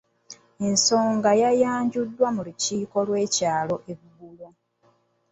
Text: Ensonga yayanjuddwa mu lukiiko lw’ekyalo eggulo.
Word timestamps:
Ensonga 0.67 1.29
yayanjuddwa 1.41 2.27
mu 2.35 2.41
lukiiko 2.47 2.97
lw’ekyalo 3.07 3.75
eggulo. 3.91 4.49